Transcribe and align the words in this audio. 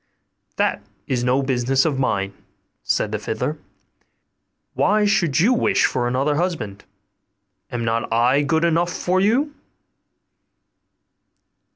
'That 0.55 0.81
is 1.05 1.23
no 1.23 1.43
business 1.43 1.85
of 1.85 1.99
mine,' 1.99 2.33
said 2.81 3.11
the 3.11 3.19
fiddler: 3.19 3.59
'why 4.73 5.05
should 5.05 5.39
you 5.39 5.53
wish 5.53 5.85
for 5.85 6.07
another 6.07 6.37
husband? 6.37 6.85
Am 7.71 7.85
not 7.85 8.11
I 8.11 8.41
good 8.41 8.65
enough 8.65 8.91
for 8.91 9.19
you? 9.19 9.53